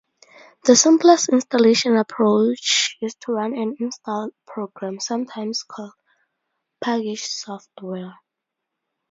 The 0.63 0.75
simplest 0.75 1.29
installation 1.29 1.95
approach 1.95 2.97
is 3.03 3.13
to 3.19 3.33
run 3.33 3.53
an 3.53 3.75
install 3.79 4.31
program, 4.47 4.99
sometimes 4.99 5.61
called 5.61 5.93
"package 6.83 7.21
software". 7.21 8.15